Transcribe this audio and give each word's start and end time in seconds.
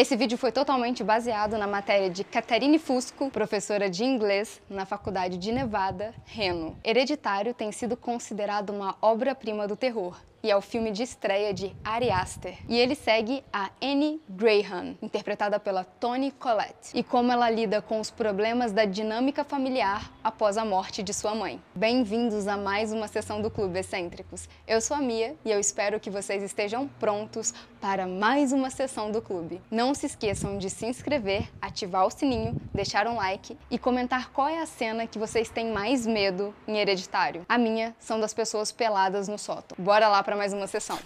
Esse 0.00 0.16
vídeo 0.16 0.38
foi 0.38 0.50
totalmente 0.50 1.04
baseado 1.04 1.58
na 1.58 1.66
matéria 1.66 2.08
de 2.08 2.24
Catherine 2.24 2.78
Fusco, 2.78 3.30
professora 3.30 3.90
de 3.90 4.02
inglês 4.02 4.58
na 4.66 4.86
Faculdade 4.86 5.36
de 5.36 5.52
Nevada, 5.52 6.14
Reno. 6.24 6.74
Hereditário 6.82 7.52
tem 7.52 7.70
sido 7.70 7.98
considerado 7.98 8.70
uma 8.70 8.96
obra-prima 9.02 9.68
do 9.68 9.76
terror 9.76 10.16
e 10.42 10.50
é 10.50 10.56
o 10.56 10.60
filme 10.60 10.90
de 10.90 11.02
estreia 11.02 11.52
de 11.52 11.74
Ari 11.84 12.10
Aster. 12.10 12.58
E 12.68 12.78
ele 12.78 12.94
segue 12.94 13.44
a 13.52 13.70
Annie 13.82 14.20
Graham, 14.28 14.96
interpretada 15.02 15.60
pela 15.60 15.84
Toni 15.84 16.30
Collette, 16.30 16.90
e 16.94 17.02
como 17.02 17.30
ela 17.30 17.50
lida 17.50 17.82
com 17.82 18.00
os 18.00 18.10
problemas 18.10 18.72
da 18.72 18.84
dinâmica 18.84 19.44
familiar 19.44 20.10
após 20.24 20.56
a 20.56 20.64
morte 20.64 21.02
de 21.02 21.12
sua 21.12 21.34
mãe. 21.34 21.60
Bem-vindos 21.74 22.46
a 22.46 22.56
mais 22.56 22.92
uma 22.92 23.06
sessão 23.06 23.42
do 23.42 23.50
Clube 23.50 23.78
Excêntricos. 23.78 24.48
Eu 24.66 24.80
sou 24.80 24.96
a 24.96 25.00
Mia 25.00 25.36
e 25.44 25.50
eu 25.50 25.60
espero 25.60 26.00
que 26.00 26.10
vocês 26.10 26.42
estejam 26.42 26.88
prontos 26.88 27.52
para 27.80 28.06
mais 28.06 28.52
uma 28.52 28.70
sessão 28.70 29.10
do 29.10 29.22
clube. 29.22 29.60
Não 29.70 29.94
se 29.94 30.06
esqueçam 30.06 30.58
de 30.58 30.68
se 30.70 30.86
inscrever, 30.86 31.48
ativar 31.60 32.06
o 32.06 32.10
sininho, 32.10 32.56
deixar 32.72 33.06
um 33.06 33.16
like 33.16 33.56
e 33.70 33.78
comentar 33.78 34.30
qual 34.30 34.48
é 34.48 34.60
a 34.60 34.66
cena 34.66 35.06
que 35.06 35.18
vocês 35.18 35.48
têm 35.48 35.72
mais 35.72 36.06
medo 36.06 36.54
em 36.66 36.78
Hereditário. 36.78 37.44
A 37.48 37.58
minha 37.58 37.94
são 37.98 38.20
das 38.20 38.34
pessoas 38.34 38.70
peladas 38.72 39.28
no 39.28 39.38
sótão. 39.38 39.76
Bora 39.78 40.08
lá 40.08 40.22
para 40.30 40.36
mais 40.36 40.52
uma 40.52 40.68
sessão. 40.68 40.96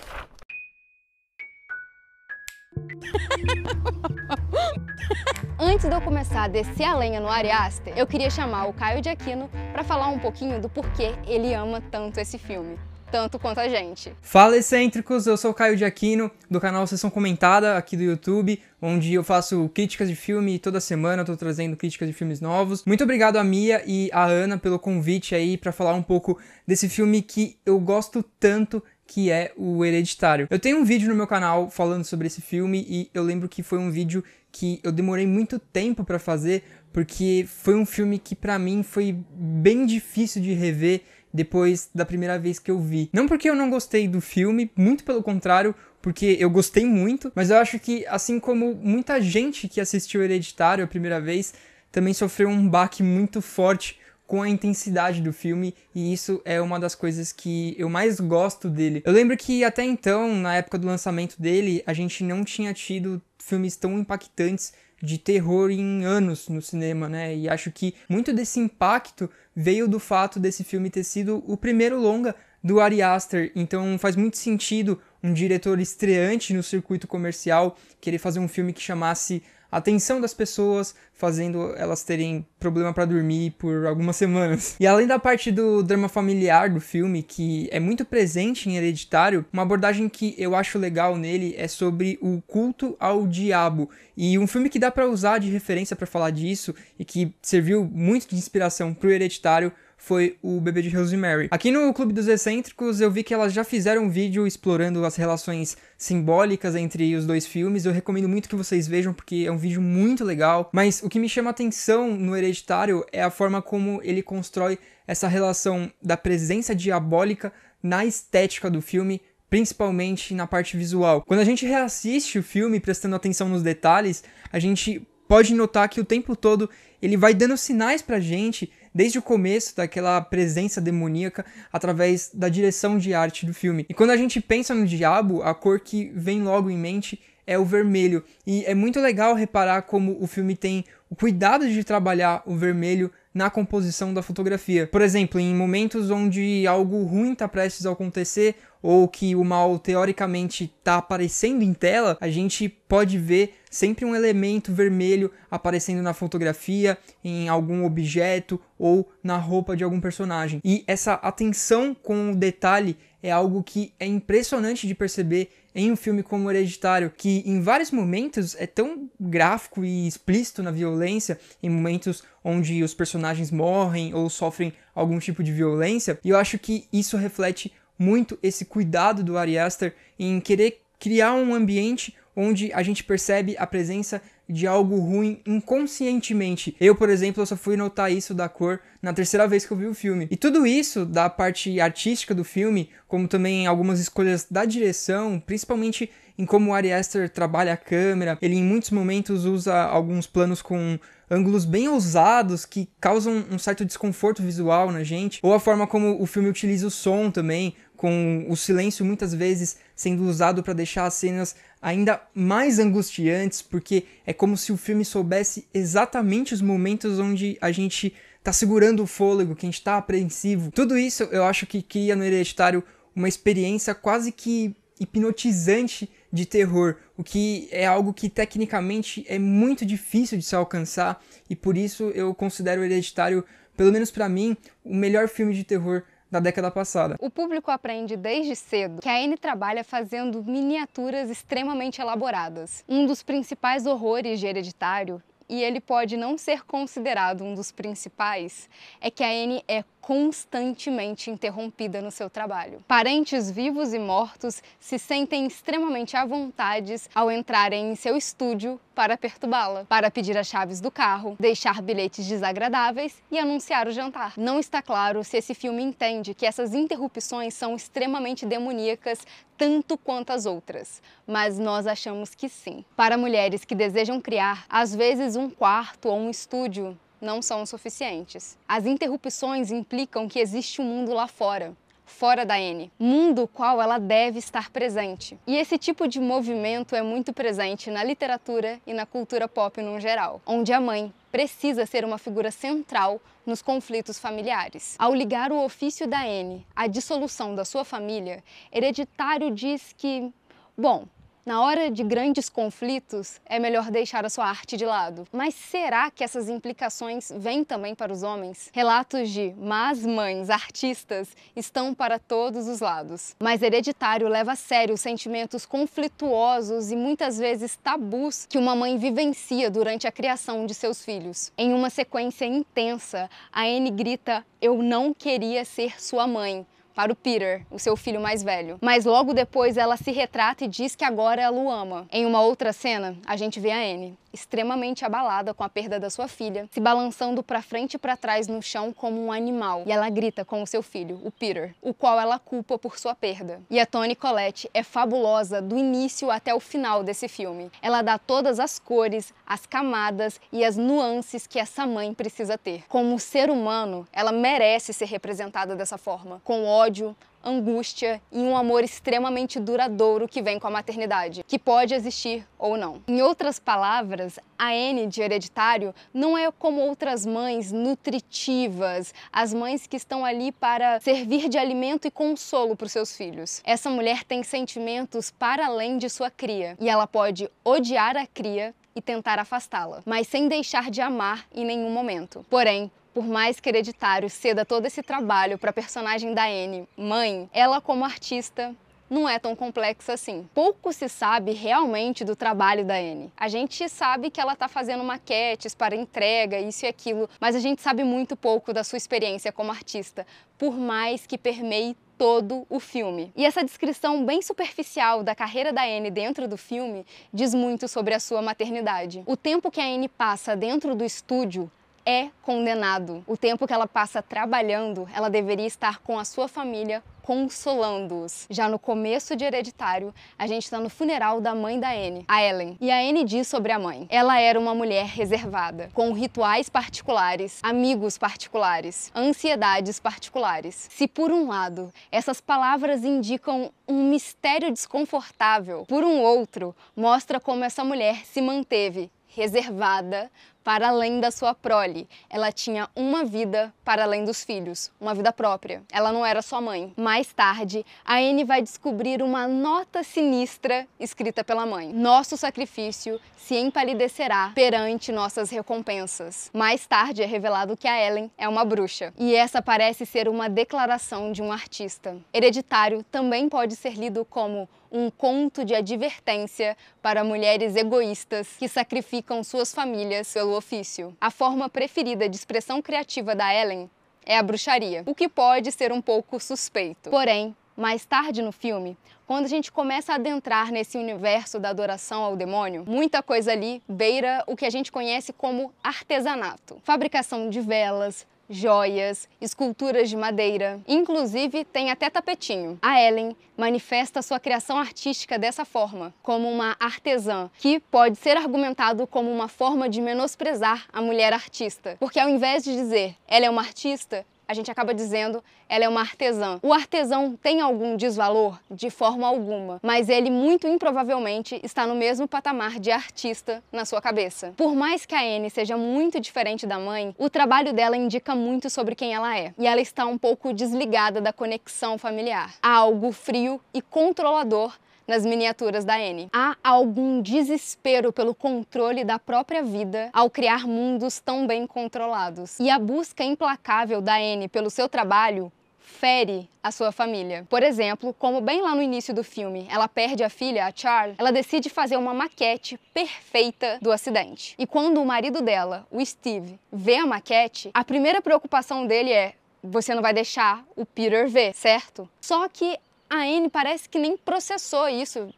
Antes 5.58 5.88
de 5.88 5.94
eu 5.94 6.00
começar 6.02 6.42
a 6.42 6.48
descer 6.48 6.84
a 6.84 6.94
lenha 6.94 7.20
no 7.20 7.28
Ari 7.28 7.50
Aster, 7.50 7.96
eu 7.96 8.06
queria 8.06 8.28
chamar 8.28 8.66
o 8.66 8.74
Caio 8.74 9.00
de 9.00 9.08
Aquino 9.08 9.48
para 9.72 9.82
falar 9.82 10.08
um 10.08 10.18
pouquinho 10.18 10.60
do 10.60 10.68
porquê 10.68 11.14
ele 11.26 11.54
ama 11.54 11.80
tanto 11.90 12.20
esse 12.20 12.36
filme 12.36 12.78
tanto 13.14 13.38
quanto 13.38 13.60
a 13.60 13.68
gente. 13.68 14.12
Fala 14.20 14.56
excêntricos, 14.56 15.28
eu 15.28 15.36
sou 15.36 15.52
o 15.52 15.54
Caio 15.54 15.76
de 15.76 15.84
Aquino, 15.84 16.28
do 16.50 16.60
canal 16.60 16.84
Sessão 16.84 17.08
Comentada 17.08 17.76
aqui 17.76 17.96
do 17.96 18.02
YouTube, 18.02 18.60
onde 18.82 19.14
eu 19.14 19.22
faço 19.22 19.70
críticas 19.72 20.08
de 20.08 20.16
filme 20.16 20.58
toda 20.58 20.80
semana, 20.80 21.22
eu 21.22 21.26
tô 21.26 21.36
trazendo 21.36 21.76
críticas 21.76 22.08
de 22.08 22.12
filmes 22.12 22.40
novos. 22.40 22.84
Muito 22.84 23.04
obrigado 23.04 23.36
a 23.36 23.44
Mia 23.44 23.84
e 23.86 24.10
a 24.12 24.24
Ana 24.24 24.58
pelo 24.58 24.80
convite 24.80 25.32
aí 25.32 25.56
para 25.56 25.70
falar 25.70 25.94
um 25.94 26.02
pouco 26.02 26.40
desse 26.66 26.88
filme 26.88 27.22
que 27.22 27.56
eu 27.64 27.78
gosto 27.78 28.20
tanto 28.40 28.82
que 29.06 29.30
é 29.30 29.52
o 29.56 29.84
Hereditário. 29.84 30.46
Eu 30.50 30.58
tenho 30.58 30.78
um 30.78 30.84
vídeo 30.84 31.08
no 31.08 31.14
meu 31.14 31.26
canal 31.26 31.70
falando 31.70 32.04
sobre 32.04 32.26
esse 32.26 32.40
filme 32.40 32.84
e 32.88 33.10
eu 33.12 33.22
lembro 33.22 33.48
que 33.48 33.62
foi 33.62 33.78
um 33.78 33.90
vídeo 33.90 34.24
que 34.50 34.80
eu 34.82 34.92
demorei 34.92 35.26
muito 35.26 35.58
tempo 35.58 36.04
para 36.04 36.18
fazer, 36.18 36.62
porque 36.92 37.44
foi 37.48 37.74
um 37.74 37.84
filme 37.84 38.18
que 38.18 38.36
para 38.36 38.58
mim 38.58 38.82
foi 38.82 39.16
bem 39.30 39.84
difícil 39.84 40.40
de 40.40 40.52
rever 40.52 41.02
depois 41.32 41.90
da 41.92 42.04
primeira 42.04 42.38
vez 42.38 42.60
que 42.60 42.70
eu 42.70 42.78
vi. 42.78 43.10
Não 43.12 43.26
porque 43.26 43.50
eu 43.50 43.56
não 43.56 43.68
gostei 43.68 44.06
do 44.06 44.20
filme, 44.20 44.70
muito 44.76 45.02
pelo 45.02 45.20
contrário, 45.20 45.74
porque 46.00 46.36
eu 46.38 46.48
gostei 46.48 46.84
muito, 46.84 47.32
mas 47.34 47.50
eu 47.50 47.56
acho 47.56 47.80
que, 47.80 48.06
assim 48.06 48.38
como 48.38 48.74
muita 48.74 49.20
gente 49.20 49.66
que 49.66 49.80
assistiu 49.80 50.22
Hereditário 50.22 50.84
a 50.84 50.86
primeira 50.86 51.20
vez, 51.20 51.52
também 51.90 52.14
sofreu 52.14 52.48
um 52.48 52.68
baque 52.68 53.02
muito 53.02 53.40
forte 53.40 53.98
com 54.26 54.42
a 54.42 54.48
intensidade 54.48 55.20
do 55.20 55.32
filme, 55.32 55.74
e 55.94 56.12
isso 56.12 56.40
é 56.44 56.60
uma 56.60 56.80
das 56.80 56.94
coisas 56.94 57.32
que 57.32 57.74
eu 57.78 57.88
mais 57.88 58.18
gosto 58.20 58.68
dele. 58.68 59.02
Eu 59.04 59.12
lembro 59.12 59.36
que 59.36 59.64
até 59.64 59.84
então, 59.84 60.34
na 60.34 60.56
época 60.56 60.78
do 60.78 60.86
lançamento 60.86 61.40
dele, 61.40 61.82
a 61.86 61.92
gente 61.92 62.24
não 62.24 62.44
tinha 62.44 62.72
tido 62.72 63.20
filmes 63.38 63.76
tão 63.76 63.98
impactantes 63.98 64.72
de 65.02 65.18
terror 65.18 65.70
em 65.70 66.04
anos 66.04 66.48
no 66.48 66.62
cinema, 66.62 67.08
né? 67.08 67.36
E 67.36 67.48
acho 67.48 67.70
que 67.70 67.94
muito 68.08 68.32
desse 68.32 68.58
impacto 68.58 69.28
veio 69.54 69.86
do 69.86 70.00
fato 70.00 70.40
desse 70.40 70.64
filme 70.64 70.88
ter 70.88 71.04
sido 71.04 71.44
o 71.46 71.56
primeiro 71.56 72.00
longa 72.00 72.34
do 72.62 72.80
Ari 72.80 73.02
Aster, 73.02 73.52
então 73.54 73.98
faz 73.98 74.16
muito 74.16 74.38
sentido 74.38 74.98
um 75.22 75.34
diretor 75.34 75.78
estreante 75.78 76.54
no 76.54 76.62
circuito 76.62 77.06
comercial 77.06 77.76
querer 78.00 78.16
fazer 78.16 78.40
um 78.40 78.48
filme 78.48 78.72
que 78.72 78.80
chamasse 78.80 79.42
atenção 79.76 80.20
das 80.20 80.32
pessoas, 80.32 80.94
fazendo 81.12 81.74
elas 81.76 82.02
terem 82.02 82.46
problema 82.58 82.92
para 82.92 83.04
dormir 83.04 83.52
por 83.58 83.86
algumas 83.86 84.16
semanas. 84.16 84.76
E 84.78 84.86
além 84.86 85.06
da 85.06 85.18
parte 85.18 85.50
do 85.50 85.82
drama 85.82 86.08
familiar 86.08 86.70
do 86.70 86.80
filme, 86.80 87.22
que 87.22 87.68
é 87.70 87.80
muito 87.80 88.04
presente 88.04 88.68
em 88.68 88.76
Hereditário, 88.76 89.44
uma 89.52 89.62
abordagem 89.62 90.08
que 90.08 90.34
eu 90.38 90.54
acho 90.54 90.78
legal 90.78 91.16
nele 91.16 91.54
é 91.56 91.68
sobre 91.68 92.18
o 92.20 92.40
culto 92.46 92.96
ao 92.98 93.26
diabo. 93.26 93.90
E 94.16 94.38
um 94.38 94.46
filme 94.46 94.68
que 94.68 94.78
dá 94.78 94.90
para 94.90 95.08
usar 95.08 95.38
de 95.38 95.50
referência 95.50 95.96
para 95.96 96.06
falar 96.06 96.30
disso 96.30 96.74
e 96.98 97.04
que 97.04 97.34
serviu 97.42 97.84
muito 97.84 98.28
de 98.28 98.36
inspiração 98.36 98.94
pro 98.94 99.10
Hereditário 99.10 99.72
foi 100.04 100.36
o 100.42 100.60
Bebê 100.60 100.82
de 100.82 100.90
Rosemary. 100.90 101.48
Aqui 101.50 101.70
no 101.70 101.92
Clube 101.94 102.12
dos 102.12 102.28
Excêntricos 102.28 103.00
eu 103.00 103.10
vi 103.10 103.22
que 103.22 103.32
elas 103.32 103.54
já 103.54 103.64
fizeram 103.64 104.04
um 104.04 104.10
vídeo 104.10 104.46
explorando 104.46 105.02
as 105.04 105.16
relações 105.16 105.78
simbólicas 105.96 106.76
entre 106.76 107.14
os 107.16 107.24
dois 107.24 107.46
filmes. 107.46 107.86
Eu 107.86 107.92
recomendo 107.92 108.28
muito 108.28 108.48
que 108.48 108.54
vocês 108.54 108.86
vejam 108.86 109.14
porque 109.14 109.44
é 109.46 109.50
um 109.50 109.56
vídeo 109.56 109.80
muito 109.80 110.22
legal. 110.22 110.68
Mas 110.72 111.02
o 111.02 111.08
que 111.08 111.18
me 111.18 111.28
chama 111.28 111.50
atenção 111.50 112.14
no 112.16 112.36
Hereditário 112.36 113.04
é 113.12 113.22
a 113.22 113.30
forma 113.30 113.62
como 113.62 113.98
ele 114.02 114.22
constrói 114.22 114.78
essa 115.06 115.26
relação 115.26 115.90
da 116.02 116.18
presença 116.18 116.74
diabólica 116.74 117.50
na 117.82 118.04
estética 118.04 118.70
do 118.70 118.82
filme, 118.82 119.22
principalmente 119.48 120.34
na 120.34 120.46
parte 120.46 120.76
visual. 120.76 121.22
Quando 121.26 121.40
a 121.40 121.44
gente 121.44 121.64
reassiste 121.64 122.38
o 122.38 122.42
filme 122.42 122.78
prestando 122.78 123.16
atenção 123.16 123.48
nos 123.48 123.62
detalhes, 123.62 124.22
a 124.52 124.58
gente 124.58 125.06
pode 125.26 125.54
notar 125.54 125.88
que 125.88 126.00
o 126.00 126.04
tempo 126.04 126.36
todo 126.36 126.68
ele 127.00 127.16
vai 127.16 127.32
dando 127.34 127.56
sinais 127.56 128.02
pra 128.02 128.20
gente 128.20 128.70
desde 128.94 129.18
o 129.18 129.22
começo 129.22 129.76
daquela 129.76 130.20
presença 130.20 130.80
demoníaca 130.80 131.44
através 131.72 132.30
da 132.32 132.48
direção 132.48 132.96
de 132.96 133.12
arte 133.12 133.44
do 133.44 133.52
filme. 133.52 133.84
E 133.88 133.94
quando 133.94 134.10
a 134.10 134.16
gente 134.16 134.40
pensa 134.40 134.74
no 134.74 134.86
diabo, 134.86 135.42
a 135.42 135.54
cor 135.54 135.80
que 135.80 136.12
vem 136.14 136.42
logo 136.42 136.70
em 136.70 136.78
mente 136.78 137.20
é 137.46 137.58
o 137.58 137.64
vermelho. 137.64 138.22
E 138.46 138.64
é 138.64 138.74
muito 138.74 139.00
legal 139.00 139.34
reparar 139.34 139.82
como 139.82 140.16
o 140.20 140.26
filme 140.26 140.56
tem 140.56 140.84
o 141.10 141.16
cuidado 141.16 141.68
de 141.68 141.84
trabalhar 141.84 142.42
o 142.46 142.56
vermelho 142.56 143.10
na 143.32 143.50
composição 143.50 144.14
da 144.14 144.22
fotografia. 144.22 144.86
Por 144.86 145.02
exemplo, 145.02 145.40
em 145.40 145.54
momentos 145.54 146.10
onde 146.10 146.66
algo 146.66 147.02
ruim 147.02 147.32
está 147.32 147.48
prestes 147.48 147.84
a 147.84 147.90
acontecer 147.90 148.54
ou 148.80 149.08
que 149.08 149.34
o 149.34 149.44
mal 149.44 149.78
teoricamente 149.78 150.64
está 150.64 150.96
aparecendo 150.96 151.62
em 151.62 151.74
tela, 151.74 152.16
a 152.20 152.28
gente 152.28 152.68
pode 152.68 153.18
ver 153.18 153.54
sempre 153.74 154.04
um 154.04 154.14
elemento 154.14 154.72
vermelho 154.72 155.32
aparecendo 155.50 156.00
na 156.00 156.14
fotografia, 156.14 156.96
em 157.24 157.48
algum 157.48 157.84
objeto 157.84 158.60
ou 158.78 159.10
na 159.22 159.36
roupa 159.36 159.76
de 159.76 159.82
algum 159.82 160.00
personagem. 160.00 160.60
E 160.64 160.84
essa 160.86 161.14
atenção 161.14 161.92
com 161.92 162.30
o 162.30 162.36
detalhe 162.36 162.96
é 163.20 163.32
algo 163.32 163.64
que 163.64 163.92
é 163.98 164.06
impressionante 164.06 164.86
de 164.86 164.94
perceber 164.94 165.48
em 165.74 165.90
um 165.90 165.96
filme 165.96 166.22
como 166.22 166.48
Hereditário, 166.48 167.10
que 167.10 167.42
em 167.44 167.60
vários 167.60 167.90
momentos 167.90 168.54
é 168.60 168.66
tão 168.66 169.10
gráfico 169.18 169.84
e 169.84 170.06
explícito 170.06 170.62
na 170.62 170.70
violência, 170.70 171.40
em 171.60 171.68
momentos 171.68 172.22
onde 172.44 172.80
os 172.84 172.94
personagens 172.94 173.50
morrem 173.50 174.14
ou 174.14 174.30
sofrem 174.30 174.72
algum 174.94 175.18
tipo 175.18 175.42
de 175.42 175.50
violência, 175.50 176.20
e 176.22 176.28
eu 176.28 176.36
acho 176.36 176.60
que 176.60 176.86
isso 176.92 177.16
reflete 177.16 177.72
muito 177.98 178.38
esse 178.42 178.64
cuidado 178.64 179.24
do 179.24 179.36
Ari 179.36 179.58
Aster 179.58 179.94
em 180.18 180.40
querer 180.40 180.83
criar 180.98 181.34
um 181.34 181.54
ambiente 181.54 182.14
onde 182.36 182.72
a 182.72 182.82
gente 182.82 183.04
percebe 183.04 183.54
a 183.58 183.66
presença 183.66 184.20
de 184.48 184.66
algo 184.66 184.98
ruim 184.98 185.40
inconscientemente. 185.46 186.76
Eu, 186.80 186.94
por 186.94 187.08
exemplo, 187.08 187.44
só 187.46 187.56
fui 187.56 187.76
notar 187.76 188.12
isso 188.12 188.34
da 188.34 188.48
cor 188.48 188.80
na 189.00 189.12
terceira 189.12 189.48
vez 189.48 189.64
que 189.64 189.72
eu 189.72 189.76
vi 189.76 189.86
o 189.86 189.94
filme. 189.94 190.28
E 190.30 190.36
tudo 190.36 190.66
isso 190.66 191.06
da 191.06 191.30
parte 191.30 191.80
artística 191.80 192.34
do 192.34 192.44
filme, 192.44 192.90
como 193.08 193.28
também 193.28 193.66
algumas 193.66 194.00
escolhas 194.00 194.46
da 194.50 194.64
direção, 194.64 195.40
principalmente 195.44 196.10
em 196.36 196.44
como 196.44 196.70
o 196.70 196.74
Ari 196.74 196.92
Aster 196.92 197.30
trabalha 197.30 197.72
a 197.72 197.76
câmera. 197.76 198.36
Ele 198.42 198.56
em 198.56 198.64
muitos 198.64 198.90
momentos 198.90 199.44
usa 199.44 199.74
alguns 199.82 200.26
planos 200.26 200.60
com 200.60 200.98
ângulos 201.30 201.64
bem 201.64 201.88
ousados 201.88 202.66
que 202.66 202.88
causam 203.00 203.44
um 203.50 203.58
certo 203.58 203.84
desconforto 203.84 204.42
visual 204.42 204.92
na 204.92 205.02
gente, 205.02 205.40
ou 205.42 205.54
a 205.54 205.60
forma 205.60 205.86
como 205.86 206.20
o 206.20 206.26
filme 206.26 206.48
utiliza 206.48 206.86
o 206.86 206.90
som 206.90 207.30
também, 207.30 207.74
com 208.04 208.44
o 208.50 208.54
silêncio 208.54 209.02
muitas 209.02 209.32
vezes 209.32 209.78
sendo 209.96 210.24
usado 210.24 210.62
para 210.62 210.74
deixar 210.74 211.06
as 211.06 211.14
cenas 211.14 211.56
ainda 211.80 212.20
mais 212.34 212.78
angustiantes, 212.78 213.62
porque 213.62 214.04
é 214.26 214.32
como 214.34 214.58
se 214.58 214.70
o 214.70 214.76
filme 214.76 215.06
soubesse 215.06 215.66
exatamente 215.72 216.52
os 216.52 216.60
momentos 216.60 217.18
onde 217.18 217.56
a 217.62 217.72
gente 217.72 218.12
tá 218.42 218.52
segurando 218.52 219.02
o 219.02 219.06
fôlego, 219.06 219.56
que 219.56 219.64
a 219.64 219.70
gente 219.70 219.82
tá 219.82 219.96
apreensivo. 219.96 220.70
Tudo 220.70 220.98
isso 220.98 221.22
eu 221.32 221.44
acho 221.44 221.64
que 221.64 221.80
cria 221.80 222.14
no 222.14 222.22
Hereditário 222.22 222.84
uma 223.16 223.26
experiência 223.26 223.94
quase 223.94 224.30
que 224.30 224.76
hipnotizante 225.00 226.06
de 226.30 226.44
terror, 226.44 226.96
o 227.16 227.24
que 227.24 227.68
é 227.70 227.86
algo 227.86 228.12
que 228.12 228.28
tecnicamente 228.28 229.24
é 229.26 229.38
muito 229.38 229.86
difícil 229.86 230.36
de 230.36 230.44
se 230.44 230.54
alcançar 230.54 231.24
e 231.48 231.56
por 231.56 231.74
isso 231.74 232.10
eu 232.14 232.34
considero 232.34 232.82
o 232.82 232.84
Hereditário, 232.84 233.42
pelo 233.74 233.90
menos 233.90 234.10
para 234.10 234.28
mim, 234.28 234.54
o 234.84 234.94
melhor 234.94 235.26
filme 235.26 235.54
de 235.54 235.64
terror 235.64 236.02
da 236.34 236.40
década 236.40 236.68
passada. 236.70 237.16
O 237.20 237.30
público 237.30 237.70
aprende 237.70 238.16
desde 238.16 238.56
cedo 238.56 239.00
que 239.00 239.08
a 239.08 239.16
Anne 239.16 239.36
trabalha 239.36 239.84
fazendo 239.84 240.42
miniaturas 240.42 241.30
extremamente 241.30 242.00
elaboradas. 242.00 242.84
Um 242.88 243.06
dos 243.06 243.22
principais 243.22 243.86
horrores 243.86 244.40
de 244.40 244.46
Hereditário 244.46 245.22
e 245.48 245.62
ele 245.62 245.80
pode 245.80 246.16
não 246.16 246.36
ser 246.36 246.64
considerado 246.64 247.42
um 247.44 247.54
dos 247.54 247.70
principais, 247.70 248.68
é 249.00 249.10
que 249.10 249.22
a 249.22 249.28
Anne 249.28 249.64
é 249.68 249.84
constantemente 250.00 251.30
interrompida 251.30 252.02
no 252.02 252.10
seu 252.10 252.28
trabalho. 252.28 252.84
Parentes 252.86 253.50
vivos 253.50 253.94
e 253.94 253.98
mortos 253.98 254.62
se 254.78 254.98
sentem 254.98 255.46
extremamente 255.46 256.14
à 256.14 256.26
vontade 256.26 256.94
ao 257.14 257.30
entrarem 257.30 257.90
em 257.90 257.96
seu 257.96 258.14
estúdio 258.14 258.78
para 258.94 259.16
perturbá-la, 259.16 259.86
para 259.86 260.10
pedir 260.10 260.36
as 260.36 260.46
chaves 260.46 260.78
do 260.78 260.90
carro, 260.90 261.36
deixar 261.40 261.80
bilhetes 261.80 262.26
desagradáveis 262.26 263.16
e 263.30 263.38
anunciar 263.38 263.88
o 263.88 263.92
jantar. 263.92 264.34
Não 264.36 264.60
está 264.60 264.82
claro 264.82 265.24
se 265.24 265.38
esse 265.38 265.54
filme 265.54 265.82
entende 265.82 266.34
que 266.34 266.44
essas 266.44 266.74
interrupções 266.74 267.54
são 267.54 267.74
extremamente 267.74 268.44
demoníacas 268.44 269.26
tanto 269.56 269.96
quanto 269.96 270.30
as 270.30 270.46
outras, 270.46 271.02
mas 271.26 271.58
nós 271.58 271.86
achamos 271.86 272.34
que 272.34 272.48
sim. 272.48 272.84
Para 272.96 273.16
mulheres 273.16 273.64
que 273.64 273.74
desejam 273.74 274.20
criar, 274.20 274.64
às 274.68 274.94
vezes 274.94 275.36
um 275.36 275.48
quarto 275.48 276.08
ou 276.08 276.18
um 276.18 276.30
estúdio 276.30 276.98
não 277.20 277.40
são 277.40 277.64
suficientes. 277.64 278.58
As 278.68 278.86
interrupções 278.86 279.70
implicam 279.70 280.28
que 280.28 280.38
existe 280.38 280.80
um 280.80 280.84
mundo 280.84 281.12
lá 281.12 281.26
fora, 281.26 281.72
fora 282.04 282.44
da 282.44 282.60
N, 282.60 282.92
mundo 282.98 283.48
qual 283.48 283.80
ela 283.80 283.98
deve 283.98 284.38
estar 284.38 284.70
presente. 284.70 285.38
E 285.46 285.56
esse 285.56 285.78
tipo 285.78 286.06
de 286.06 286.20
movimento 286.20 286.94
é 286.94 287.02
muito 287.02 287.32
presente 287.32 287.90
na 287.90 288.04
literatura 288.04 288.78
e 288.86 288.92
na 288.92 289.06
cultura 289.06 289.48
pop 289.48 289.80
no 289.80 289.98
geral, 289.98 290.40
onde 290.46 290.72
a 290.72 290.80
mãe 290.80 291.12
precisa 291.34 291.84
ser 291.84 292.04
uma 292.04 292.16
figura 292.16 292.52
central 292.52 293.20
nos 293.44 293.60
conflitos 293.60 294.20
familiares. 294.20 294.94
Ao 295.00 295.12
ligar 295.12 295.50
o 295.50 295.64
ofício 295.64 296.06
da 296.06 296.24
N 296.24 296.64
à 296.76 296.86
dissolução 296.86 297.56
da 297.56 297.64
sua 297.64 297.84
família, 297.84 298.40
Hereditário 298.70 299.50
diz 299.50 299.92
que, 299.98 300.32
bom, 300.78 301.08
na 301.44 301.60
hora 301.60 301.90
de 301.90 302.02
grandes 302.02 302.48
conflitos, 302.48 303.40
é 303.44 303.58
melhor 303.58 303.90
deixar 303.90 304.24
a 304.24 304.30
sua 304.30 304.46
arte 304.46 304.76
de 304.76 304.86
lado. 304.86 305.26
Mas 305.30 305.54
será 305.54 306.10
que 306.10 306.24
essas 306.24 306.48
implicações 306.48 307.30
vêm 307.36 307.62
também 307.62 307.94
para 307.94 308.12
os 308.12 308.22
homens? 308.22 308.70
Relatos 308.72 309.28
de 309.28 309.54
más 309.58 310.04
mães 310.04 310.48
artistas 310.48 311.36
estão 311.54 311.92
para 311.92 312.18
todos 312.18 312.66
os 312.66 312.80
lados. 312.80 313.36
Mas 313.40 313.62
Hereditário 313.62 314.28
leva 314.28 314.52
a 314.52 314.56
sério 314.56 314.94
os 314.94 315.00
sentimentos 315.00 315.66
conflituosos 315.66 316.90
e 316.90 316.96
muitas 316.96 317.38
vezes 317.38 317.76
tabus 317.76 318.46
que 318.46 318.58
uma 318.58 318.74
mãe 318.74 318.96
vivencia 318.96 319.70
durante 319.70 320.06
a 320.06 320.12
criação 320.12 320.64
de 320.64 320.72
seus 320.74 321.04
filhos. 321.04 321.52
Em 321.58 321.74
uma 321.74 321.90
sequência 321.90 322.46
intensa, 322.46 323.28
a 323.52 323.62
Anne 323.62 323.90
grita: 323.90 324.44
Eu 324.60 324.82
não 324.82 325.12
queria 325.12 325.64
ser 325.64 326.00
sua 326.00 326.26
mãe 326.26 326.66
para 326.94 327.12
o 327.12 327.16
Peter, 327.16 327.66
o 327.70 327.78
seu 327.78 327.96
filho 327.96 328.20
mais 328.20 328.42
velho. 328.42 328.78
Mas 328.80 329.04
logo 329.04 329.34
depois 329.34 329.76
ela 329.76 329.96
se 329.96 330.10
retrata 330.12 330.64
e 330.64 330.68
diz 330.68 330.94
que 330.94 331.04
agora 331.04 331.42
ela 331.42 331.58
o 331.58 331.70
ama. 331.70 332.06
Em 332.10 332.24
uma 332.24 332.40
outra 332.40 332.72
cena, 332.72 333.16
a 333.26 333.36
gente 333.36 333.58
vê 333.58 333.70
a 333.70 333.78
Anne 333.78 334.16
extremamente 334.34 335.04
abalada 335.04 335.54
com 335.54 335.62
a 335.62 335.68
perda 335.68 335.98
da 335.98 336.10
sua 336.10 336.26
filha, 336.28 336.68
se 336.70 336.80
balançando 336.80 337.42
para 337.42 337.62
frente 337.62 337.94
e 337.94 337.98
para 337.98 338.16
trás 338.16 338.48
no 338.48 338.60
chão 338.60 338.92
como 338.92 339.24
um 339.24 339.32
animal. 339.32 339.84
E 339.86 339.92
ela 339.92 340.10
grita 340.10 340.44
com 340.44 340.62
o 340.62 340.66
seu 340.66 340.82
filho, 340.82 341.20
o 341.24 341.30
Peter, 341.30 341.74
o 341.80 341.94
qual 341.94 342.20
ela 342.20 342.38
culpa 342.38 342.78
por 342.78 342.98
sua 342.98 343.14
perda. 343.14 343.62
E 343.70 343.78
a 343.78 343.86
Toni 343.86 344.16
Collette 344.16 344.68
é 344.74 344.82
fabulosa 344.82 345.62
do 345.62 345.78
início 345.78 346.30
até 346.30 346.52
o 346.52 346.60
final 346.60 347.04
desse 347.04 347.28
filme. 347.28 347.70
Ela 347.80 348.02
dá 348.02 348.18
todas 348.18 348.58
as 348.58 348.78
cores, 348.78 349.32
as 349.46 349.64
camadas 349.64 350.40
e 350.52 350.64
as 350.64 350.76
nuances 350.76 351.46
que 351.46 351.58
essa 351.58 351.86
mãe 351.86 352.12
precisa 352.12 352.58
ter. 352.58 352.84
Como 352.88 353.18
ser 353.18 353.50
humano, 353.50 354.06
ela 354.12 354.32
merece 354.32 354.92
ser 354.92 355.06
representada 355.06 355.76
dessa 355.76 355.96
forma, 355.96 356.40
com 356.42 356.64
ódio, 356.64 357.16
angústia 357.44 358.20
e 358.32 358.38
um 358.38 358.56
amor 358.56 358.82
extremamente 358.82 359.60
duradouro 359.60 360.26
que 360.26 360.42
vem 360.42 360.58
com 360.58 360.66
a 360.66 360.70
maternidade, 360.70 361.44
que 361.46 361.58
pode 361.58 361.94
existir 361.94 362.46
ou 362.58 362.76
não. 362.76 363.02
Em 363.06 363.22
outras 363.22 363.58
palavras, 363.58 364.38
a 364.58 364.68
Anne 364.68 365.06
de 365.06 365.20
hereditário 365.20 365.94
não 366.12 366.36
é 366.36 366.50
como 366.50 366.80
outras 366.80 367.26
mães 367.26 367.70
nutritivas, 367.70 369.12
as 369.32 369.52
mães 369.52 369.86
que 369.86 369.96
estão 369.96 370.24
ali 370.24 370.50
para 370.52 371.00
servir 371.00 371.48
de 371.48 371.58
alimento 371.58 372.06
e 372.06 372.10
consolo 372.10 372.74
para 372.76 372.86
os 372.86 372.92
seus 372.92 373.16
filhos. 373.16 373.60
Essa 373.64 373.90
mulher 373.90 374.24
tem 374.24 374.42
sentimentos 374.42 375.30
para 375.30 375.66
além 375.66 375.98
de 375.98 376.08
sua 376.08 376.30
cria 376.30 376.76
e 376.80 376.88
ela 376.88 377.06
pode 377.06 377.50
odiar 377.64 378.16
a 378.16 378.26
cria 378.26 378.74
e 378.94 379.02
tentar 379.02 379.38
afastá-la, 379.38 380.02
mas 380.06 380.28
sem 380.28 380.46
deixar 380.48 380.90
de 380.90 381.00
amar 381.00 381.46
em 381.52 381.64
nenhum 381.64 381.90
momento. 381.90 382.46
Porém, 382.48 382.90
por 383.14 383.24
mais 383.24 383.60
que 383.60 383.68
Hereditário 383.68 384.28
ceda 384.28 384.64
todo 384.64 384.86
esse 384.86 385.00
trabalho 385.00 385.56
para 385.56 385.70
a 385.70 385.72
personagem 385.72 386.34
da 386.34 386.44
Anne, 386.44 386.88
mãe, 386.96 387.48
ela 387.54 387.80
como 387.80 388.04
artista 388.04 388.74
não 389.08 389.28
é 389.28 389.38
tão 389.38 389.54
complexa 389.54 390.14
assim. 390.14 390.48
Pouco 390.52 390.92
se 390.92 391.08
sabe 391.08 391.52
realmente 391.52 392.24
do 392.24 392.34
trabalho 392.34 392.84
da 392.84 392.94
Anne. 392.94 393.32
A 393.36 393.46
gente 393.46 393.88
sabe 393.88 394.30
que 394.30 394.40
ela 394.40 394.54
está 394.54 394.66
fazendo 394.66 395.04
maquetes 395.04 395.74
para 395.74 395.94
entrega, 395.94 396.58
isso 396.58 396.84
e 396.84 396.88
aquilo, 396.88 397.28
mas 397.38 397.54
a 397.54 397.60
gente 397.60 397.80
sabe 397.80 398.02
muito 398.02 398.34
pouco 398.34 398.72
da 398.72 398.82
sua 398.82 398.96
experiência 398.96 399.52
como 399.52 399.70
artista, 399.70 400.26
por 400.58 400.76
mais 400.76 401.26
que 401.26 401.38
permeie 401.38 401.96
todo 402.18 402.66
o 402.68 402.80
filme. 402.80 403.32
E 403.36 403.44
essa 403.44 403.62
descrição 403.62 404.24
bem 404.24 404.40
superficial 404.42 405.22
da 405.22 405.34
carreira 405.34 405.72
da 405.72 405.82
Anne 405.82 406.10
dentro 406.10 406.48
do 406.48 406.56
filme 406.56 407.06
diz 407.32 407.54
muito 407.54 407.86
sobre 407.86 408.14
a 408.14 408.20
sua 408.20 408.42
maternidade. 408.42 409.22
O 409.26 409.36
tempo 409.36 409.70
que 409.70 409.80
a 409.80 409.84
Anne 409.84 410.08
passa 410.08 410.56
dentro 410.56 410.94
do 410.94 411.04
estúdio 411.04 411.70
é 412.04 412.28
condenado. 412.42 413.24
O 413.26 413.36
tempo 413.36 413.66
que 413.66 413.72
ela 413.72 413.86
passa 413.86 414.22
trabalhando, 414.22 415.08
ela 415.14 415.30
deveria 415.30 415.66
estar 415.66 415.98
com 416.00 416.18
a 416.18 416.24
sua 416.24 416.48
família 416.48 417.02
consolando-os. 417.24 418.46
Já 418.50 418.68
no 418.68 418.78
começo 418.78 419.34
de 419.34 419.44
Hereditário, 419.44 420.14
a 420.38 420.46
gente 420.46 420.64
está 420.64 420.78
no 420.78 420.90
funeral 420.90 421.40
da 421.40 421.54
mãe 421.54 421.80
da 421.80 421.88
Anne, 421.88 422.24
a 422.28 422.42
Ellen. 422.42 422.76
E 422.78 422.90
a 422.90 422.98
Anne 422.98 423.24
diz 423.24 423.48
sobre 423.48 423.72
a 423.72 423.78
mãe: 423.78 424.06
ela 424.10 424.38
era 424.38 424.60
uma 424.60 424.74
mulher 424.74 425.06
reservada, 425.06 425.90
com 425.94 426.12
rituais 426.12 426.68
particulares, 426.68 427.60
amigos 427.62 428.18
particulares, 428.18 429.10
ansiedades 429.16 429.98
particulares. 429.98 430.86
Se 430.90 431.08
por 431.08 431.32
um 431.32 431.48
lado 431.48 431.90
essas 432.12 432.40
palavras 432.42 433.04
indicam 433.04 433.72
um 433.88 434.10
mistério 434.10 434.70
desconfortável, 434.70 435.84
por 435.88 436.04
um 436.04 436.20
outro 436.20 436.76
mostra 436.94 437.40
como 437.40 437.64
essa 437.64 437.82
mulher 437.82 438.26
se 438.26 438.42
manteve 438.42 439.10
reservada 439.34 440.30
para 440.64 440.88
além 440.88 441.20
da 441.20 441.30
sua 441.30 441.54
prole. 441.54 442.08
Ela 442.28 442.50
tinha 442.50 442.88
uma 442.96 443.22
vida 443.22 443.72
para 443.84 444.02
além 444.02 444.24
dos 444.24 444.42
filhos, 444.42 444.90
uma 444.98 445.14
vida 445.14 445.32
própria. 445.32 445.82
Ela 445.92 446.10
não 446.10 446.24
era 446.24 446.40
só 446.40 446.60
mãe. 446.60 446.92
Mais 446.96 447.32
tarde, 447.32 447.84
a 448.04 448.16
Anne 448.16 448.42
vai 448.42 448.62
descobrir 448.62 449.22
uma 449.22 449.46
nota 449.46 450.02
sinistra 450.02 450.88
escrita 450.98 451.44
pela 451.44 451.66
mãe. 451.66 451.92
Nosso 451.92 452.36
sacrifício 452.36 453.20
se 453.36 453.54
empalidecerá 453.56 454.52
perante 454.54 455.12
nossas 455.12 455.50
recompensas. 455.50 456.50
Mais 456.54 456.86
tarde 456.86 457.22
é 457.22 457.26
revelado 457.26 457.76
que 457.76 457.86
a 457.86 458.02
Ellen 458.02 458.30
é 458.38 458.48
uma 458.48 458.64
bruxa. 458.64 459.12
E 459.18 459.34
essa 459.34 459.60
parece 459.60 460.06
ser 460.06 460.28
uma 460.28 460.48
declaração 460.48 461.30
de 461.30 461.42
um 461.42 461.52
artista. 461.52 462.16
Hereditário 462.32 463.02
também 463.04 463.48
pode 463.50 463.76
ser 463.76 463.94
lido 463.94 464.24
como 464.24 464.66
um 464.94 465.10
conto 465.10 465.64
de 465.64 465.74
advertência 465.74 466.76
para 467.02 467.24
mulheres 467.24 467.74
egoístas 467.74 468.48
que 468.56 468.68
sacrificam 468.68 469.42
suas 469.42 469.74
famílias 469.74 470.32
pelo 470.32 470.56
ofício. 470.56 471.16
A 471.20 471.32
forma 471.32 471.68
preferida 471.68 472.28
de 472.28 472.36
expressão 472.36 472.80
criativa 472.80 473.34
da 473.34 473.52
Ellen 473.52 473.90
é 474.24 474.38
a 474.38 474.42
bruxaria, 474.42 475.02
o 475.04 475.12
que 475.12 475.28
pode 475.28 475.72
ser 475.72 475.92
um 475.92 476.00
pouco 476.00 476.38
suspeito. 476.38 477.10
Porém, 477.10 477.56
mais 477.76 478.04
tarde 478.04 478.40
no 478.40 478.52
filme, 478.52 478.96
quando 479.26 479.46
a 479.46 479.48
gente 479.48 479.72
começa 479.72 480.12
a 480.12 480.14
adentrar 480.14 480.70
nesse 480.70 480.96
universo 480.96 481.58
da 481.58 481.70
adoração 481.70 482.22
ao 482.22 482.36
demônio, 482.36 482.84
muita 482.86 483.20
coisa 483.20 483.50
ali 483.50 483.82
beira 483.88 484.44
o 484.46 484.54
que 484.54 484.64
a 484.64 484.70
gente 484.70 484.92
conhece 484.92 485.32
como 485.32 485.72
artesanato. 485.82 486.80
Fabricação 486.84 487.50
de 487.50 487.60
velas, 487.60 488.24
joias, 488.48 489.28
esculturas 489.40 490.08
de 490.08 490.16
madeira, 490.16 490.80
inclusive 490.86 491.64
tem 491.64 491.90
até 491.90 492.10
tapetinho. 492.10 492.78
A 492.82 493.00
Ellen 493.00 493.36
manifesta 493.56 494.22
sua 494.22 494.40
criação 494.40 494.78
artística 494.78 495.38
dessa 495.38 495.64
forma, 495.64 496.12
como 496.22 496.50
uma 496.50 496.76
artesã, 496.78 497.50
que 497.58 497.78
pode 497.78 498.16
ser 498.16 498.36
argumentado 498.36 499.06
como 499.06 499.30
uma 499.30 499.48
forma 499.48 499.88
de 499.88 500.00
menosprezar 500.00 500.86
a 500.92 501.00
mulher 501.00 501.32
artista, 501.32 501.96
porque 501.98 502.18
ao 502.18 502.28
invés 502.28 502.64
de 502.64 502.74
dizer 502.74 503.16
ela 503.26 503.46
é 503.46 503.50
uma 503.50 503.62
artista, 503.62 504.26
a 504.46 504.54
gente 504.54 504.70
acaba 504.70 504.94
dizendo 504.94 505.42
ela 505.68 505.84
é 505.84 505.88
uma 505.88 506.00
artesã. 506.00 506.58
O 506.62 506.72
artesão 506.72 507.36
tem 507.42 507.60
algum 507.60 507.96
desvalor? 507.96 508.58
De 508.70 508.90
forma 508.90 509.26
alguma, 509.26 509.80
mas 509.82 510.08
ele 510.08 510.30
muito 510.30 510.66
improvavelmente 510.66 511.60
está 511.62 511.86
no 511.86 511.94
mesmo 511.94 512.28
patamar 512.28 512.78
de 512.78 512.90
artista 512.90 513.62
na 513.72 513.84
sua 513.84 514.00
cabeça. 514.00 514.52
Por 514.56 514.74
mais 514.74 515.06
que 515.06 515.14
a 515.14 515.20
Anne 515.20 515.50
seja 515.50 515.76
muito 515.76 516.20
diferente 516.20 516.66
da 516.66 516.78
mãe, 516.78 517.14
o 517.18 517.30
trabalho 517.30 517.72
dela 517.72 517.96
indica 517.96 518.34
muito 518.34 518.68
sobre 518.68 518.94
quem 518.94 519.14
ela 519.14 519.36
é, 519.38 519.54
e 519.58 519.66
ela 519.66 519.80
está 519.80 520.04
um 520.06 520.18
pouco 520.18 520.52
desligada 520.52 521.20
da 521.20 521.32
conexão 521.32 521.98
familiar. 521.98 522.54
Há 522.62 522.76
algo 522.76 523.12
frio 523.12 523.60
e 523.72 523.80
controlador 523.80 524.74
nas 525.06 525.24
miniaturas 525.24 525.84
da 525.84 525.94
Anne. 525.94 526.28
Há 526.32 526.56
algum 526.62 527.20
desespero 527.20 528.12
pelo 528.12 528.34
controle 528.34 529.04
da 529.04 529.18
própria 529.18 529.62
vida 529.62 530.10
ao 530.12 530.30
criar 530.30 530.66
mundos 530.66 531.20
tão 531.20 531.46
bem 531.46 531.66
controlados. 531.66 532.58
E 532.60 532.70
a 532.70 532.78
busca 532.78 533.24
implacável 533.24 534.00
da 534.00 534.16
Anne 534.16 534.48
pelo 534.48 534.70
seu 534.70 534.88
trabalho 534.88 535.52
fere 535.84 536.48
a 536.62 536.70
sua 536.70 536.90
família. 536.90 537.46
Por 537.48 537.62
exemplo, 537.62 538.14
como 538.18 538.40
bem 538.40 538.60
lá 538.60 538.74
no 538.74 538.82
início 538.82 539.14
do 539.14 539.22
filme, 539.22 539.66
ela 539.70 539.86
perde 539.86 540.24
a 540.24 540.28
filha, 540.28 540.66
a 540.66 540.72
Charlie, 540.74 541.14
ela 541.18 541.30
decide 541.30 541.70
fazer 541.70 541.96
uma 541.96 542.12
maquete 542.12 542.78
perfeita 542.92 543.78
do 543.80 543.92
acidente. 543.92 544.54
E 544.58 544.66
quando 544.66 545.00
o 545.00 545.06
marido 545.06 545.40
dela, 545.40 545.86
o 545.90 546.04
Steve, 546.04 546.58
vê 546.72 546.96
a 546.96 547.06
maquete, 547.06 547.70
a 547.72 547.84
primeira 547.84 548.20
preocupação 548.20 548.86
dele 548.86 549.12
é: 549.12 549.34
você 549.62 549.94
não 549.94 550.02
vai 550.02 550.12
deixar 550.12 550.62
o 550.76 550.84
Peter 550.84 551.26
ver, 551.28 551.54
certo? 551.54 552.08
Só 552.20 552.48
que 552.48 552.78
a 553.08 553.16
Anne 553.16 553.48
parece 553.48 553.88
que 553.88 553.98
nem 553.98 554.16
processou 554.16 554.88
isso. 554.88 555.28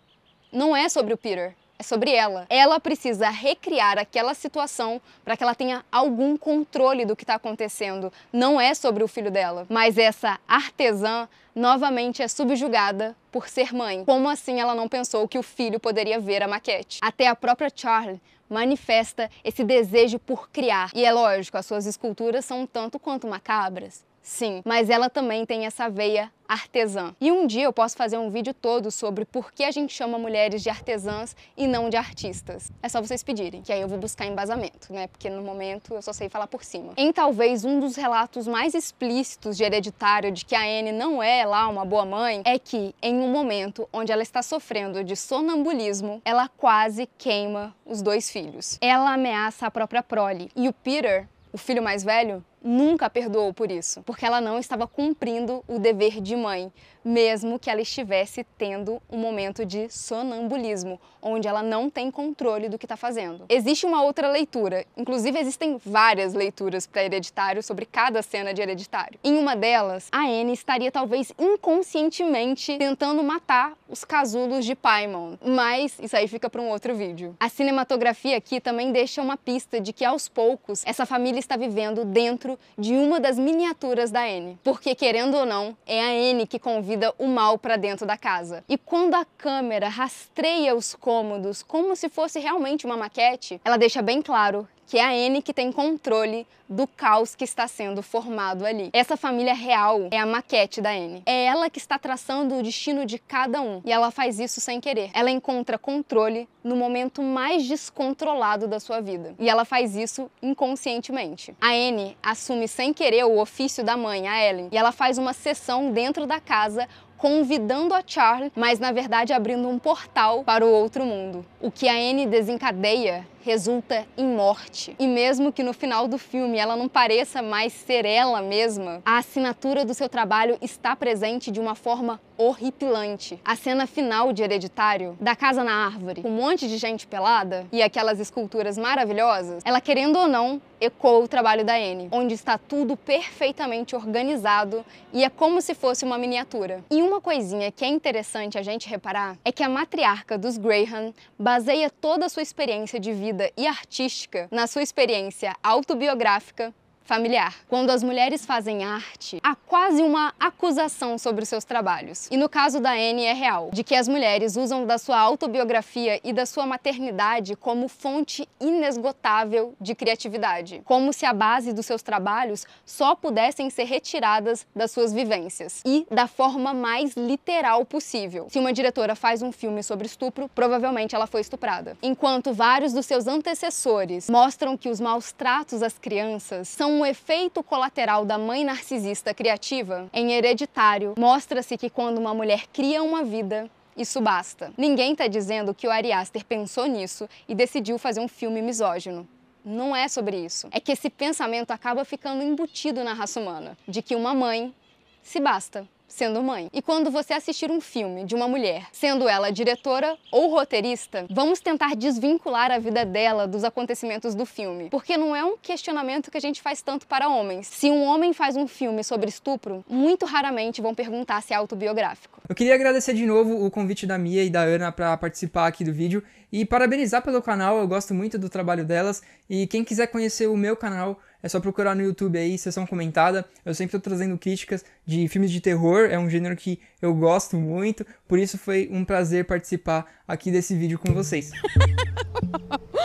Não 0.53 0.77
é 0.77 0.89
sobre 0.89 1.13
o 1.13 1.17
Peter, 1.17 1.55
é 1.79 1.83
sobre 1.83 2.13
ela. 2.13 2.47
Ela 2.49 2.81
precisa 2.81 3.29
recriar 3.29 3.99
aquela 3.99 4.35
situação 4.35 5.01
para 5.25 5.37
que 5.37 5.43
ela 5.43 5.55
tenha 5.55 5.85
algum 5.93 6.37
controle 6.37 7.05
do 7.05 7.15
que 7.15 7.25
está 7.25 7.35
acontecendo. 7.35 8.13
Não 8.33 8.61
é 8.61 8.75
sobre 8.75 9.05
o 9.05 9.09
filho 9.09 9.31
dela. 9.31 9.67
Mas 9.69 9.99
essa 9.99 10.39
artesã 10.49 11.29
novamente 11.55 12.23
é 12.23 12.29
subjugada 12.29 13.17
por 13.31 13.49
ser 13.49 13.75
mãe. 13.75 14.05
Como 14.05 14.29
assim 14.29 14.61
ela 14.61 14.75
não 14.75 14.89
pensou 14.89 15.29
que 15.29 15.39
o 15.39 15.43
filho 15.43 15.79
poderia 15.79 16.19
ver 16.19 16.43
a 16.43 16.49
maquete? 16.49 16.99
Até 17.03 17.27
a 17.27 17.37
própria 17.37 17.71
Charlie 17.75 18.21
manifesta 18.49 19.31
esse 19.45 19.65
desejo 19.65 20.19
por 20.19 20.49
criar. 20.51 20.91
E 20.95 21.05
é 21.05 21.13
lógico, 21.13 21.59
as 21.59 21.67
suas 21.67 21.85
esculturas 21.85 22.45
são 22.45 22.67
tanto 22.67 22.99
quanto 22.99 23.27
macabras. 23.27 24.05
Sim, 24.26 24.61
mas 24.64 24.90
ela 24.90 25.09
também 25.09 25.47
tem 25.47 25.66
essa 25.66 25.88
veia 25.88 26.33
artesã. 26.49 27.14
E 27.21 27.30
um 27.30 27.47
dia 27.47 27.62
eu 27.62 27.73
posso 27.73 27.97
fazer 27.97 28.18
um 28.18 28.28
vídeo 28.28 28.52
todo 28.52 28.90
sobre 28.90 29.25
por 29.25 29.52
que 29.52 29.62
a 29.62 29.71
gente 29.71 29.95
chama 29.95 30.18
mulheres 30.18 30.64
de 30.64 30.68
artesãs 30.68 31.37
e 31.56 31.64
não 31.68 31.88
de 31.88 31.97
artistas. 31.97 32.73
É 32.83 32.88
só 32.88 33.00
vocês 33.00 33.23
pedirem, 33.23 33.62
que 33.62 33.73
aí 33.73 33.80
eu 33.80 33.87
vou 33.87 33.99
buscar 33.99 34.26
embasamento, 34.26 34.92
né? 34.92 35.06
Porque 35.06 35.30
no 35.30 35.42
momento 35.42 35.95
eu 35.95 36.02
só 36.02 36.12
sei 36.12 36.28
falar 36.28 36.49
por 36.49 36.64
cima. 36.64 36.92
Em 36.97 37.12
talvez 37.12 37.64
um 37.64 37.78
dos 37.78 37.95
relatos 37.95 38.49
mais 38.49 38.75
explícitos 38.75 39.56
de 39.56 39.62
hereditário 39.62 40.33
de 40.33 40.45
que 40.45 40.56
a 40.56 40.62
Anne 40.62 40.90
não 40.90 41.23
é 41.23 41.47
lá 41.47 41.68
uma 41.68 41.85
boa 41.85 42.04
mãe, 42.04 42.42
é 42.45 42.59
que 42.59 42.97
em 43.00 43.21
um 43.21 43.28
momento 43.28 43.88
onde 43.92 44.11
ela 44.11 44.25
está 44.25 44.42
sofrendo 44.42 45.04
de 45.04 45.14
sonambulismo, 45.14 46.21
ela 46.25 46.49
quase 46.49 47.09
queima 47.16 47.73
os 47.87 48.02
dois 48.02 48.28
filhos. 48.28 48.76
Ela 48.80 49.14
ameaça 49.14 49.68
a 49.68 49.71
própria 49.71 50.02
prole. 50.02 50.50
E 50.56 50.68
o 50.68 50.73
Peter, 50.73 51.28
o 51.52 51.59
filho 51.59 51.83
mais 51.83 52.02
velho, 52.02 52.45
nunca 52.67 53.09
perdoou 53.09 53.55
por 53.55 53.71
isso, 53.71 54.03
porque 54.03 54.27
ela 54.27 54.41
não 54.41 54.59
estava 54.59 54.87
cumprindo 54.87 55.63
o 55.69 55.79
dever 55.79 56.21
de 56.21 56.35
mãe, 56.35 56.73
mesmo 57.05 57.59
que 57.59 57.71
ela 57.71 57.81
estivesse 57.81 58.45
tendo 58.59 59.01
um 59.09 59.17
momento 59.17 59.65
de 59.65 59.89
sonambulismo, 59.89 61.01
onde 61.23 61.47
ela 61.47 61.63
não 61.63 61.89
tem 61.89 62.11
controle 62.11 62.69
do 62.69 62.77
que 62.77 62.85
está 62.85 62.97
fazendo. 62.97 63.45
Existe 63.49 63.87
uma 63.87 64.03
outra 64.03 64.29
leitura, 64.29 64.85
inclusive 64.97 65.39
existem 65.39 65.79
várias 65.85 66.35
leituras 66.35 66.87
para 66.87 67.05
Hereditário 67.05 67.63
sobre 67.63 67.87
cada 67.87 68.23
cena 68.23 68.53
de 68.53 68.61
Hereditário. 68.61 69.21
Em 69.23 69.39
uma 69.39 69.55
delas, 69.55 70.09
a 70.11 70.23
Anne 70.23 70.53
estaria 70.53 70.91
talvez 70.91 71.33
inconscientemente 71.39 72.77
tentando 72.77 73.23
matar 73.23 73.75
os 73.89 74.05
casulos 74.05 74.65
de 74.65 74.75
Paimon, 74.75 75.37
mas 75.45 75.97
isso 76.01 76.17
aí 76.17 76.27
fica 76.27 76.51
para 76.51 76.61
um 76.61 76.69
outro 76.71 76.95
vídeo. 76.97 77.37
A 77.39 77.49
cinematografia 77.49 78.37
aqui 78.37 78.61
também 78.61 78.91
deixa 78.91 79.23
uma 79.23 79.37
pista 79.37 79.81
de 79.81 79.93
que 79.93 80.05
aos 80.05 80.29
poucos 80.29 80.83
essa 80.85 81.07
família 81.07 81.39
está 81.39 81.57
vivendo 81.57 82.05
dentro 82.05 82.56
de 82.79 82.95
uma 82.95 83.21
das 83.21 83.39
miniaturas 83.39 84.11
da 84.11 84.23
Anne, 84.23 84.59
porque 84.63 84.95
querendo 84.95 85.37
ou 85.37 85.47
não, 85.47 85.77
é 85.87 86.01
a 86.01 86.31
Anne 86.31 86.47
que 86.47 86.59
convida 86.59 87.15
o 87.19 87.27
mal 87.27 87.59
para 87.59 87.77
dentro 87.77 88.07
da 88.07 88.17
casa. 88.17 88.65
E 88.69 88.77
quando 88.77 89.15
a 89.15 89.25
câmera 89.25 89.89
rastreia 89.89 90.75
os 90.75 90.95
cômodos 90.95 91.63
como 91.63 91.95
se 91.97 92.09
fosse 92.09 92.39
realmente 92.39 92.87
uma 92.87 92.97
maquete, 92.97 93.61
ela 93.65 93.77
deixa 93.77 94.03
bem 94.03 94.23
claro 94.23 94.69
que 94.87 94.99
é 94.99 95.05
a 95.05 95.11
Anne 95.11 95.43
que 95.43 95.52
tem 95.52 95.73
controle 95.73 96.47
do 96.69 96.87
caos 96.87 97.35
que 97.35 97.45
está 97.45 97.69
sendo 97.69 98.02
formado 98.02 98.64
ali. 98.64 98.90
Essa 98.93 99.16
família 99.16 99.55
real 99.55 100.09
é 100.11 100.19
a 100.19 100.26
maquete 100.26 100.81
da 100.81 100.90
Anne. 100.90 101.23
É 101.26 101.45
ela 101.45 101.71
que 101.71 101.78
está 101.78 101.99
traçando 101.99 102.57
o 102.57 102.62
destino 102.62 103.05
de 103.05 103.19
cada 103.19 103.61
um 103.61 103.81
e 103.85 103.93
ela 103.93 104.11
faz 104.11 104.38
isso 104.38 104.61
sem 104.61 104.81
querer. 104.81 105.11
Ela 105.12 105.31
encontra 105.31 105.78
controle 105.78 106.49
no 106.62 106.75
momento 106.75 107.23
mais 107.23 107.66
descontrolado 107.66 108.66
da 108.66 108.81
sua 108.81 109.00
vida 109.00 109.35
e 109.38 109.49
ela 109.49 109.64
faz 109.64 109.95
isso 109.95 110.31
inconscientemente. 110.43 111.55
A 111.61 111.69
Anne 111.69 112.16
assume 112.23 112.66
sem 112.66 112.93
querer 112.93 113.25
o 113.25 113.38
ofício 113.38 113.85
da 113.85 113.97
mãe, 113.97 114.26
a 114.26 114.45
Ellen, 114.45 114.69
e 114.73 114.76
ela 114.76 114.93
faz 114.93 115.19
uma 115.19 115.33
sessão 115.33 115.93
dentro 115.93 116.26
da 116.26 116.40
casa 116.40 116.88
convidando 117.16 117.95
a 117.95 118.02
Charlie, 118.07 118.52
mas 118.55 118.78
na 118.78 118.93
verdade 118.93 119.33
abrindo 119.33 119.69
um 119.69 119.78
portal 119.78 120.45
para 120.45 120.66
o 120.66 120.71
outro 120.71 121.05
mundo. 121.05 121.47
O 121.61 121.71
que 121.71 121.88
a 121.88 121.95
Anne 121.95 122.26
desencadeia 122.26 123.26
resulta 123.47 124.05
em 124.19 124.26
morte. 124.26 124.97
E 124.99 125.07
mesmo 125.07 125.53
que 125.53 125.62
no 125.62 125.73
final 125.73 126.09
do 126.09 126.19
filme 126.19 126.59
ela 126.59 126.75
não 126.75 126.88
pareça 126.88 127.41
mais 127.41 127.73
ser 127.73 128.05
ela 128.05 128.43
mesma, 128.43 129.00
a 129.05 129.19
assinatura 129.19 129.85
do 129.85 129.95
seu 129.95 130.09
trabalho 130.09 130.59
está 130.61 130.97
presente 130.97 131.53
de 131.53 131.61
uma 131.61 131.76
forma 131.76 132.21
horripilante. 132.37 133.41
A 133.45 133.55
cena 133.55 133.87
final 133.87 134.33
de 134.33 134.43
Hereditário, 134.43 135.17
da 135.21 135.37
casa 135.37 135.62
na 135.62 135.87
árvore, 135.87 136.23
com 136.23 136.29
um 136.29 136.33
monte 136.33 136.67
de 136.67 136.76
gente 136.76 137.07
pelada 137.07 137.67
e 137.71 137.81
aquelas 137.83 138.19
esculturas 138.19 138.76
maravilhosas, 138.76 139.62
ela 139.65 139.81
querendo 139.81 140.19
ou 140.19 140.26
não 140.26 140.61
ecoa 140.79 141.25
o 141.25 141.29
trabalho 141.29 141.65
da 141.65 141.75
Anne, 141.75 142.09
onde 142.11 142.35
está 142.35 142.59
tudo 142.59 142.97
perfeitamente 142.97 143.97
organizado 143.97 144.85
e 145.12 145.25
é 145.25 145.31
como 145.31 145.62
se 145.62 145.73
fosse 145.75 146.05
uma 146.05 146.19
miniatura. 146.19 146.85
E 146.91 147.00
uma 147.00 147.21
coisinha 147.21 147.73
que 147.73 147.85
é 147.85 147.88
interessante 147.88 148.59
a 148.59 148.62
gente 148.62 148.88
reparar 148.88 149.38
é 149.43 149.50
que 149.50 149.62
a 149.62 149.69
matriarca 149.69 150.37
dos 150.37 150.59
Graham 150.59 151.15
baseia 151.38 151.88
toda 151.88 152.26
a 152.26 152.29
sua 152.29 152.43
experiência 152.43 153.00
de 153.00 153.12
vida 153.12 153.36
e 153.57 153.66
artística 153.66 154.49
na 154.50 154.66
sua 154.66 154.83
experiência 154.83 155.55
autobiográfica 155.62 156.75
familiar. 157.07 157.55
Quando 157.69 157.91
as 157.91 158.03
mulheres 158.03 158.45
fazem 158.45 158.85
arte, 158.85 159.39
há 159.43 159.55
quase 159.55 160.03
uma 160.03 160.35
acusação 160.39 161.17
sobre 161.17 161.45
os 161.45 161.49
seus 161.49 161.65
trabalhos. 161.65 162.29
E 162.31 162.37
no 162.37 162.49
caso 162.49 162.81
da 162.81 162.91
Anne 162.91 163.25
é 163.25 163.33
real, 163.33 163.71
de 163.73 163.85
que 163.85 163.95
as 163.95 164.09
mulheres 164.09 164.57
usam 164.57 164.85
da 164.85 164.99
sua 164.99 165.19
autobiografia 165.19 166.21
e 166.25 166.33
da 166.33 166.45
sua 166.45 166.67
maternidade 166.67 167.55
como 167.57 167.89
fonte 167.89 168.49
inesgotável 168.61 169.75
de 169.81 169.95
criatividade, 169.95 170.83
como 170.85 171.13
se 171.13 171.25
a 171.25 171.33
base 171.33 171.73
dos 171.73 171.87
seus 171.87 172.03
trabalhos 172.03 172.67
só 172.85 173.15
pudessem 173.15 173.71
ser 173.71 173.85
retiradas 173.85 174.67
das 174.75 174.91
suas 174.91 175.13
vivências 175.13 175.83
e 175.87 176.07
da 176.11 176.27
forma 176.27 176.75
mais 176.75 177.15
literal 177.17 177.85
possível. 177.85 178.49
Se 178.51 178.59
uma 178.59 178.73
diretora 178.73 179.15
faz 179.15 179.43
um 179.43 179.53
filme 179.53 179.83
sobre 179.83 180.07
estupro, 180.07 180.51
provavelmente 180.55 181.15
ela 181.15 181.27
foi 181.27 181.41
estuprada. 181.41 181.97
Enquanto 182.03 182.53
vários 182.53 182.93
dos 182.93 183.07
seus 183.07 183.27
antecessores 183.27 184.29
mostram 184.29 184.77
que 184.77 184.89
os 184.89 185.01
maus 185.01 185.31
tratos 185.31 185.83
às 185.83 185.99
crianças 185.99 186.69
são 186.69 186.96
um 186.97 187.05
efeito 187.05 187.62
colateral 187.62 188.25
da 188.25 188.38
mãe 188.38 188.65
narcisista 188.65 189.35
criativa, 189.35 190.09
em 190.12 190.33
Hereditário, 190.33 191.15
mostra-se 191.19 191.76
que 191.76 191.91
quando 191.91 192.17
uma 192.17 192.33
mulher 192.33 192.67
cria 192.73 193.03
uma 193.03 193.23
vida, 193.23 193.71
isso 193.95 194.19
basta. 194.21 194.73
Ninguém 194.79 195.12
está 195.12 195.26
dizendo 195.26 195.75
que 195.75 195.87
o 195.87 195.91
Ari 195.91 196.11
Aster 196.11 196.45
pensou 196.45 196.87
nisso 196.87 197.29
e 197.47 197.55
decidiu 197.55 197.99
fazer 197.99 198.21
um 198.21 198.29
filme 198.29 198.62
misógino. 198.62 199.29
Não 199.62 199.95
é 199.95 200.09
sobre 200.09 200.38
isso. 200.38 200.69
É 200.71 200.81
que 200.81 200.93
esse 200.93 201.11
pensamento 201.11 201.71
acaba 201.71 202.05
ficando 202.05 202.43
embutido 202.43 203.05
na 203.05 203.12
raça 203.12 203.41
humana, 203.41 203.76
de 203.87 204.00
que 204.00 204.17
uma 204.17 204.33
mãe 204.33 204.75
se 205.23 205.38
basta 205.38 205.87
sendo 206.09 206.43
mãe. 206.43 206.69
E 206.73 206.81
quando 206.81 207.11
você 207.11 207.35
assistir 207.35 207.71
um 207.71 207.81
filme 207.81 208.25
de 208.25 208.35
uma 208.35 208.49
mulher, 208.49 208.87
sendo 208.93 209.29
ela 209.29 209.51
diretora 209.51 210.17
ou 210.31 210.51
roteirista, 210.51 211.27
vamos 211.31 211.61
tentar 211.61 211.95
desvincular 211.97 212.71
a 212.71 212.79
vida 212.79 213.05
dela 213.05 213.47
dos 213.47 213.65
acontecimentos 213.65 214.35
do 214.35 214.47
filme, 214.47 214.89
porque 214.91 215.17
não 215.17 215.35
é 215.35 215.45
um 215.45 215.57
questionamento 215.57 216.31
que 216.31 216.39
a 216.39 216.41
gente 216.41 216.63
faz 216.63 216.83
tanto 216.83 217.07
para 217.07 217.29
homens. 217.29 217.67
Se 217.67 217.91
um 217.91 218.03
homem 218.05 218.33
faz 218.33 218.57
um 218.57 218.67
filme 218.67 219.03
sobre 219.03 219.29
estupro, 219.29 219.85
muito 219.89 220.27
raramente 220.27 220.81
vão 220.81 220.95
perguntar 220.95 221.43
se 221.43 221.53
é 221.53 221.57
autobiográfico. 221.57 222.41
Eu 222.49 222.55
queria 222.55 222.75
agradecer 222.75 223.15
de 223.15 223.27
novo 223.27 223.65
o 223.65 223.71
convite 223.71 224.07
da 224.07 224.17
Mia 224.17 224.45
e 224.45 224.51
da 224.51 224.61
Ana 224.61 224.93
para 224.93 225.17
participar 225.17 225.67
aqui 225.67 225.85
do 225.85 225.93
vídeo 225.93 226.23
e 226.53 226.65
parabenizar 226.65 227.23
pelo 227.23 227.43
canal, 227.43 227.79
eu 227.79 227.89
gosto 227.89 228.15
muito 228.15 228.39
do 228.39 228.49
trabalho 228.49 228.85
delas 228.85 229.23
e 229.51 229.67
quem 229.67 229.85
quiser 229.85 230.07
conhecer 230.07 230.47
o 230.47 230.57
meu 230.57 230.77
canal, 230.77 231.19
é 231.43 231.49
só 231.49 231.61
procurar 231.61 231.95
no 231.95 232.02
YouTube 232.02 232.38
aí, 232.38 232.57
sessão 232.59 232.87
comentada. 232.87 233.45
Eu 233.64 233.75
sempre 233.75 233.97
estou 233.97 234.00
trazendo 234.00 234.37
críticas 234.38 234.85
de 235.05 235.28
filmes 235.28 235.50
de 235.50 235.61
terror, 235.61 236.09
é 236.11 236.19
um 236.19 236.28
gênero 236.28 236.57
que 236.57 236.81
eu 237.00 237.14
gosto 237.14 237.57
muito, 237.57 238.07
por 238.26 238.38
isso 238.38 238.59
foi 238.59 238.88
um 238.90 239.05
prazer 239.05 239.45
participar 239.45 240.07
aqui 240.26 240.50
desse 240.50 240.75
vídeo 240.75 240.99
com 240.99 241.12
vocês. 241.12 241.50